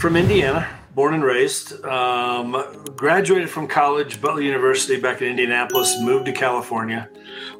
from 0.00 0.16
Indiana, 0.16 0.66
born 0.94 1.12
and 1.12 1.22
raised. 1.22 1.84
Um, 1.84 2.86
graduated 2.96 3.50
from 3.50 3.68
college, 3.68 4.18
Butler 4.22 4.40
University, 4.40 4.98
back 4.98 5.20
in 5.20 5.28
Indianapolis. 5.28 5.94
Moved 6.00 6.24
to 6.24 6.32
California, 6.32 7.10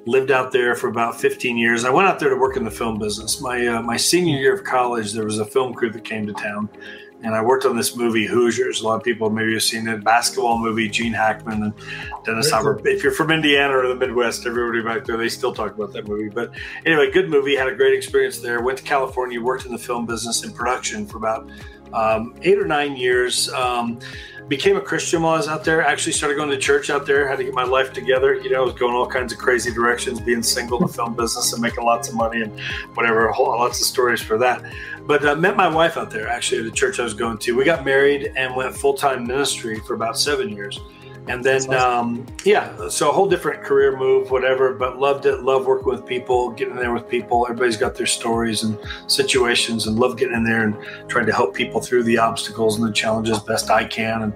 lived 0.06 0.30
out 0.30 0.50
there 0.50 0.74
for 0.74 0.88
about 0.88 1.21
15 1.21 1.58
years. 1.58 1.84
I 1.84 1.90
went 1.90 2.08
out 2.08 2.18
there 2.18 2.30
to 2.30 2.37
work 2.37 2.56
in 2.56 2.64
the 2.64 2.71
film 2.71 2.98
business. 2.98 3.42
My 3.42 3.66
uh, 3.66 3.82
my 3.82 3.98
senior 3.98 4.38
year 4.38 4.54
of 4.54 4.64
college, 4.64 5.13
there 5.13 5.26
was 5.26 5.38
a 5.38 5.45
film 5.45 5.74
crew 5.74 5.90
that 5.90 6.03
came 6.03 6.26
to 6.26 6.32
town, 6.32 6.71
and 7.22 7.35
I 7.35 7.42
worked 7.42 7.67
on 7.67 7.76
this 7.76 7.95
movie 7.95 8.26
Hoosiers. 8.26 8.81
A 8.81 8.86
lot 8.86 8.96
of 8.96 9.03
people 9.03 9.28
maybe 9.28 9.53
have 9.53 9.63
seen 9.63 9.86
it. 9.86 10.03
Basketball 10.03 10.59
movie, 10.59 10.88
Gene 10.88 11.13
Hackman 11.13 11.63
and 11.63 11.74
Dennis 12.24 12.50
Hopper. 12.50 12.81
If 12.88 13.03
you're 13.03 13.13
from 13.13 13.31
Indiana 13.31 13.77
or 13.77 13.86
the 13.86 13.95
Midwest, 13.95 14.46
everybody 14.46 14.82
back 14.82 15.04
there 15.04 15.18
they 15.18 15.28
still 15.28 15.53
talk 15.53 15.74
about 15.74 15.92
that 15.92 16.09
movie. 16.09 16.30
But 16.30 16.52
anyway, 16.86 17.10
good 17.10 17.28
movie. 17.28 17.54
Had 17.54 17.68
a 17.68 17.74
great 17.74 17.92
experience 17.92 18.38
there. 18.38 18.62
Went 18.62 18.78
to 18.78 18.84
California, 18.84 19.38
worked 19.38 19.66
in 19.66 19.72
the 19.72 19.78
film 19.78 20.06
business 20.06 20.42
in 20.42 20.52
production 20.52 21.06
for 21.06 21.18
about 21.18 21.50
um, 21.92 22.34
eight 22.42 22.58
or 22.58 22.66
nine 22.66 22.96
years. 22.96 23.52
Um, 23.52 23.98
became 24.50 24.76
a 24.76 24.80
Christian 24.80 25.22
while 25.22 25.34
I 25.34 25.36
was 25.36 25.46
out 25.46 25.62
there. 25.62 25.80
Actually 25.80 26.12
started 26.12 26.34
going 26.34 26.50
to 26.50 26.58
church 26.58 26.90
out 26.90 27.06
there. 27.06 27.26
Had 27.28 27.38
to 27.38 27.44
get 27.44 27.54
my 27.54 27.62
life 27.62 27.92
together. 27.92 28.34
You 28.34 28.50
know, 28.50 28.62
I 28.62 28.64
was 28.64 28.74
going 28.74 28.94
all 28.94 29.06
kinds 29.06 29.32
of 29.32 29.38
crazy 29.38 29.72
directions, 29.72 30.20
being 30.20 30.42
single 30.42 30.78
in 30.78 30.88
the 30.88 30.92
film 30.92 31.14
business 31.14 31.52
and 31.52 31.62
making 31.62 31.84
lots 31.84 32.08
of 32.08 32.16
money 32.16 32.42
and 32.42 32.60
whatever. 32.95 33.30
Whole, 33.30 33.46
lots 33.46 33.80
of 33.80 33.86
stories 33.86 34.20
for 34.20 34.36
that. 34.38 34.60
But 35.06 35.24
uh, 35.24 35.36
met 35.36 35.56
my 35.56 35.68
wife 35.68 35.96
out 35.96 36.10
there 36.10 36.28
actually 36.28 36.58
at 36.58 36.64
the 36.64 36.72
church 36.72 36.98
I 36.98 37.04
was 37.04 37.14
going 37.14 37.38
to. 37.38 37.56
We 37.56 37.64
got 37.64 37.84
married 37.84 38.32
and 38.36 38.54
went 38.56 38.74
full 38.74 38.95
time 38.95 39.24
ministry 39.24 39.78
for 39.80 39.95
about 39.95 40.18
seven 40.18 40.48
years. 40.48 40.80
And 41.29 41.45
then, 41.45 41.73
um, 41.74 42.27
yeah, 42.45 42.88
so 42.88 43.10
a 43.10 43.12
whole 43.12 43.29
different 43.29 43.62
career 43.62 43.97
move, 43.97 44.30
whatever, 44.30 44.74
but 44.74 44.98
loved 44.98 45.27
it. 45.27 45.43
Love 45.43 45.66
working 45.66 45.88
with 45.88 46.05
people, 46.06 46.51
getting 46.51 46.74
in 46.74 46.80
there 46.80 46.93
with 46.93 47.09
people. 47.09 47.46
Everybody's 47.48 47.77
got 47.77 47.95
their 47.95 48.06
stories 48.06 48.62
and 48.62 48.79
situations, 49.06 49.87
and 49.87 49.98
love 49.98 50.16
getting 50.16 50.34
in 50.34 50.45
there 50.45 50.65
and 50.65 50.77
trying 51.09 51.27
to 51.27 51.33
help 51.33 51.55
people 51.55 51.80
through 51.80 52.04
the 52.04 52.18
obstacles 52.18 52.79
and 52.79 52.88
the 52.88 52.93
challenges 52.93 53.38
best 53.40 53.71
I 53.71 53.85
can 53.85 54.23
and 54.23 54.32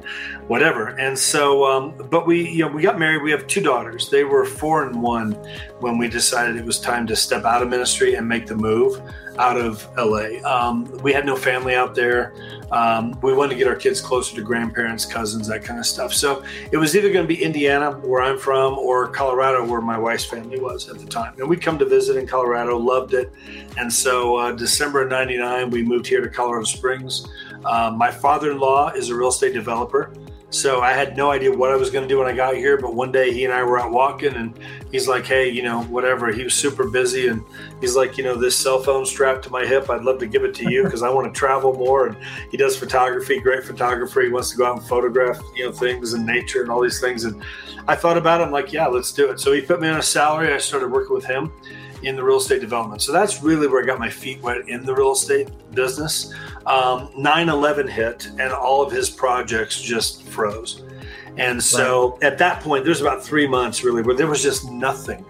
whatever. 0.47 0.89
And 0.89 1.19
so, 1.19 1.65
um, 1.65 1.95
but 2.11 2.27
we, 2.27 2.49
you 2.49 2.67
know, 2.67 2.69
we 2.69 2.83
got 2.83 2.99
married. 2.99 3.23
We 3.23 3.31
have 3.31 3.47
two 3.47 3.63
daughters. 3.63 4.11
They 4.11 4.25
were 4.25 4.45
four 4.45 4.87
and 4.87 5.03
one 5.03 5.33
when 5.81 5.99
we 5.99 6.09
decided 6.09 6.57
it 6.57 6.65
was 6.65 6.81
time 6.81 7.07
to 7.07 7.17
step 7.17 7.45
out 7.45 7.63
of 7.63 7.69
ministry 7.69 8.15
and 8.15 8.29
make 8.29 8.47
the 8.47 8.57
move 8.57 9.01
out 9.39 9.57
of 9.57 9.87
LA. 9.97 10.41
Um, 10.45 10.85
we 11.03 11.13
had 11.13 11.27
no 11.27 11.37
family 11.37 11.75
out 11.75 11.95
there. 11.95 12.35
Um, 12.71 13.19
we 13.23 13.33
wanted 13.33 13.51
to 13.51 13.57
get 13.57 13.69
our 13.69 13.77
kids 13.77 14.01
closer 14.01 14.35
to 14.37 14.43
grandparents, 14.43 15.05
cousins, 15.05 15.47
that 15.49 15.65
kind 15.65 15.79
of 15.79 15.87
stuff. 15.87 16.13
So 16.13 16.45
it 16.71 16.77
was 16.77 16.84
either 16.97 17.13
going 17.13 17.25
to 17.25 17.29
be 17.29 17.41
Indiana, 17.41 17.93
where 17.93 18.21
I'm 18.21 18.37
from, 18.37 18.77
or 18.79 19.07
Colorado, 19.07 19.65
where 19.65 19.81
my 19.81 19.97
wife's 19.97 20.25
family 20.25 20.59
was 20.59 20.89
at 20.89 20.99
the 20.99 21.07
time. 21.07 21.35
And 21.39 21.49
we'd 21.49 21.63
come 21.63 21.79
to 21.79 21.85
visit 21.85 22.17
in 22.17 22.27
Colorado, 22.27 22.77
loved 22.77 23.15
it. 23.15 23.33
And 23.77 23.93
so 23.93 24.37
uh, 24.37 24.53
December 24.53 25.07
99, 25.07 25.71
we 25.71 25.85
moved 25.85 26.07
here 26.09 26.21
to 26.21 26.29
Colorado 26.29 26.65
Springs. 26.65 27.29
Uh, 27.65 27.95
my 27.97 28.11
father 28.11 28.51
in 28.51 28.59
law 28.59 28.91
is 28.91 29.09
a 29.09 29.15
real 29.15 29.29
estate 29.29 29.55
developer. 29.55 30.13
So 30.55 30.83
I 30.83 30.93
had 30.93 31.17
no 31.17 31.33
idea 31.33 31.51
what 31.51 31.73
I 31.73 31.77
was 31.77 31.91
going 31.91 32.05
to 32.05 32.09
do 32.09 32.19
when 32.19 32.29
I 32.29 32.33
got 32.33 32.55
here. 32.55 32.79
But 32.79 32.95
one 32.95 33.11
day 33.11 33.33
he 33.33 33.45
and 33.45 33.53
I 33.53 33.65
were 33.65 33.81
out 33.81 33.91
walking, 33.91 34.35
and 34.35 34.57
he's 34.93 35.09
like, 35.09 35.27
"Hey, 35.27 35.49
you 35.49 35.65
know, 35.65 35.83
whatever." 35.85 36.31
He 36.31 36.45
was 36.45 36.55
super 36.55 36.89
busy, 36.89 37.27
and 37.27 37.43
he's 37.81 37.97
like, 37.97 38.17
"You 38.17 38.23
know, 38.23 38.37
this 38.37 38.55
cell 38.55 38.81
phone 38.81 39.05
strapped 39.05 39.43
to 39.45 39.51
my 39.51 39.67
hip. 39.67 39.91
I'd 39.91 40.05
love 40.05 40.21
to 40.21 40.27
give 40.27 40.45
it 40.45 40.55
to 40.55 40.71
you 40.71 40.85
because 40.85 41.03
I 41.03 41.11
want 41.11 41.27
to 41.33 41.37
travel 41.37 41.75
more." 41.75 42.07
And 42.07 42.17
he 42.53 42.57
does 42.57 42.77
photography, 42.77 43.41
great 43.41 43.65
photographer. 43.65 44.21
He 44.21 44.29
wants 44.29 44.51
to 44.53 44.57
go 44.57 44.65
out 44.65 44.79
and 44.79 44.87
photograph, 44.87 45.41
you 45.57 45.67
know, 45.67 45.73
things 45.73 46.15
in 46.15 46.25
nature 46.25 46.63
and 46.63 46.71
all 46.71 46.81
these 46.81 47.01
things. 47.01 47.25
And 47.25 47.43
I 47.89 47.97
thought 47.97 48.17
about 48.17 48.41
it. 48.41 48.45
I'm 48.45 48.53
like, 48.53 48.73
"Yeah, 48.73 48.87
let's 48.87 49.11
do 49.11 49.33
it." 49.33 49.41
So 49.41 49.51
he 49.53 49.61
put 49.61 49.81
me 49.81 49.89
on 49.89 49.99
a 49.99 50.05
salary. 50.05 50.55
I 50.55 50.59
started 50.59 50.93
working 50.93 51.17
with 51.17 51.25
him 51.25 51.51
in 52.07 52.17
the 52.17 52.23
real 52.23 52.37
estate 52.39 52.61
development. 52.61 53.03
So 53.03 53.13
that's 53.13 53.43
really 53.43 53.67
where 53.67 53.83
I 53.83 53.87
got 53.87 53.99
my 53.99 54.11
feet 54.11 54.41
wet 54.43 54.69
in 54.69 54.85
the 54.85 54.95
real 54.95 55.13
estate 55.13 55.49
business. 55.73 56.33
Um, 56.67 57.09
9/11 57.17 57.89
hit, 57.89 58.27
and 58.39 58.53
all 58.53 58.83
of 58.83 58.93
his 58.93 59.11
projects 59.11 59.81
just 59.81 60.23
froze. 60.25 60.83
And 61.37 61.63
so 61.63 62.13
right. 62.13 62.33
at 62.33 62.39
that 62.39 62.61
point, 62.63 62.85
there's 62.85 63.01
about 63.01 63.25
three 63.25 63.47
months 63.47 63.83
really 63.83 64.03
where 64.03 64.15
there 64.15 64.29
was 64.29 64.43
just 64.43 64.71
nothing 64.71 65.25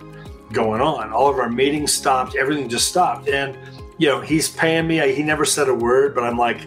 going 0.52 0.80
on. 0.80 1.12
All 1.12 1.28
of 1.28 1.38
our 1.38 1.48
meetings 1.48 1.92
stopped, 1.92 2.36
everything 2.36 2.68
just 2.68 2.88
stopped. 2.88 3.28
And 3.28 3.56
you 3.98 4.08
know, 4.08 4.20
he's 4.20 4.48
paying 4.48 4.86
me. 4.86 4.98
He 5.14 5.22
never 5.22 5.44
said 5.44 5.68
a 5.68 5.74
word, 5.74 6.14
but 6.14 6.24
I'm 6.24 6.36
like, 6.36 6.60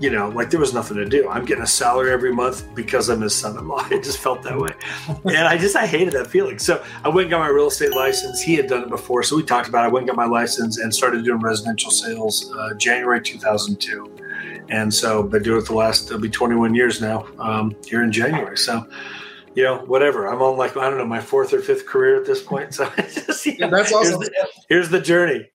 you 0.00 0.10
know, 0.10 0.28
like 0.28 0.50
there 0.50 0.60
was 0.60 0.72
nothing 0.72 0.96
to 0.96 1.04
do. 1.04 1.28
I'm 1.28 1.44
getting 1.44 1.64
a 1.64 1.66
salary 1.66 2.12
every 2.12 2.32
month 2.32 2.72
because 2.74 3.08
I'm 3.08 3.20
his 3.20 3.34
son-in-law. 3.34 3.88
It 3.98 4.04
just 4.04 4.18
felt 4.18 4.42
that 4.42 4.58
way, 4.58 4.70
and 5.24 5.48
I 5.48 5.58
just 5.58 5.74
I 5.74 5.86
hated 5.86 6.14
that 6.14 6.28
feeling. 6.28 6.58
So 6.58 6.84
I 7.04 7.08
went 7.08 7.22
and 7.22 7.30
got 7.30 7.40
my 7.40 7.48
real 7.48 7.66
estate 7.66 7.92
license. 7.92 8.40
He 8.40 8.54
had 8.54 8.68
done 8.68 8.82
it 8.82 8.90
before, 8.90 9.22
so 9.22 9.36
we 9.36 9.42
talked 9.42 9.68
about. 9.68 9.84
it. 9.84 9.88
I 9.88 9.88
went 9.88 10.02
and 10.02 10.08
got 10.08 10.16
my 10.16 10.26
license 10.26 10.78
and 10.78 10.94
started 10.94 11.24
doing 11.24 11.40
residential 11.40 11.90
sales 11.90 12.52
uh, 12.54 12.74
January 12.74 13.20
2002, 13.20 14.66
and 14.68 14.92
so 14.92 15.22
been 15.22 15.42
doing 15.42 15.58
it 15.60 15.66
the 15.66 15.74
last 15.74 16.06
it'll 16.06 16.20
be 16.20 16.28
21 16.28 16.74
years 16.74 17.00
now 17.00 17.26
um, 17.38 17.74
here 17.84 18.02
in 18.02 18.12
January. 18.12 18.56
So 18.56 18.86
you 19.54 19.64
know, 19.64 19.78
whatever. 19.86 20.26
I'm 20.26 20.40
on 20.40 20.56
like 20.56 20.76
I 20.76 20.88
don't 20.88 20.98
know 20.98 21.04
my 21.04 21.20
fourth 21.20 21.52
or 21.52 21.60
fifth 21.60 21.86
career 21.86 22.16
at 22.16 22.24
this 22.24 22.42
point. 22.42 22.74
So 22.74 22.88
just, 22.96 23.44
yeah, 23.46 23.66
that's 23.66 23.92
awesome. 23.92 24.20
Here's 24.20 24.28
the, 24.30 24.62
here's 24.68 24.88
the 24.90 25.00
journey. 25.00 25.46